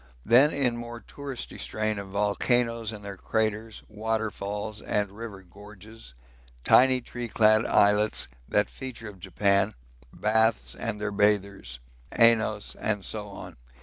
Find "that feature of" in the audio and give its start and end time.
8.49-9.19